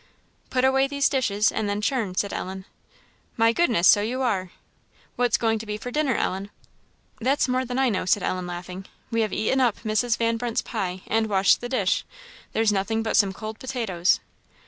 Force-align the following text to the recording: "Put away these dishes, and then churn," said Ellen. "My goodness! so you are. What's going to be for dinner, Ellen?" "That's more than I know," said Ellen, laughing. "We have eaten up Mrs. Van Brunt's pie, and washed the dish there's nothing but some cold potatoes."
"Put 0.49 0.65
away 0.65 0.87
these 0.87 1.07
dishes, 1.07 1.51
and 1.51 1.69
then 1.69 1.79
churn," 1.79 2.15
said 2.15 2.33
Ellen. 2.33 2.65
"My 3.37 3.53
goodness! 3.53 3.87
so 3.87 4.01
you 4.01 4.23
are. 4.23 4.49
What's 5.15 5.37
going 5.37 5.59
to 5.59 5.67
be 5.67 5.77
for 5.77 5.91
dinner, 5.91 6.15
Ellen?" 6.15 6.49
"That's 7.19 7.47
more 7.47 7.65
than 7.65 7.77
I 7.77 7.89
know," 7.89 8.05
said 8.05 8.23
Ellen, 8.23 8.47
laughing. 8.47 8.87
"We 9.11 9.21
have 9.21 9.31
eaten 9.31 9.61
up 9.61 9.81
Mrs. 9.81 10.17
Van 10.17 10.37
Brunt's 10.37 10.63
pie, 10.63 11.01
and 11.05 11.27
washed 11.29 11.61
the 11.61 11.69
dish 11.69 12.03
there's 12.51 12.71
nothing 12.71 13.03
but 13.03 13.15
some 13.15 13.31
cold 13.31 13.59
potatoes." 13.59 14.19